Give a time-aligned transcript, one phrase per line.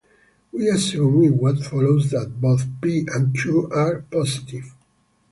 [0.51, 4.73] We assume in what follows that both "p" and "q" are positive.